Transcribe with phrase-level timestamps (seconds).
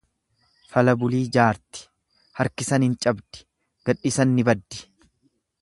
[0.71, 1.83] Fala bulii jaarti,
[2.41, 3.47] harkisan hin cabdi
[3.91, 4.85] gadhisan ni baddi.